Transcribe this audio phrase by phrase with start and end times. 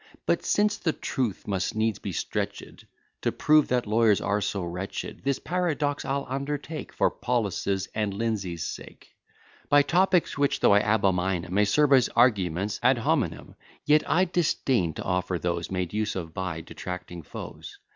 [0.25, 2.85] _But, since the truth must needs be stretched
[3.21, 8.17] To prove that lawyers are so wretched, This paradox I'll undertake, For Paulus' and for
[8.17, 9.13] Lindsay's sake;
[9.69, 13.53] By topics, which, though I abomine 'em, May serve as arguments ad hominem:
[13.85, 17.77] Yet I disdain to offer those Made use of by detracting foes.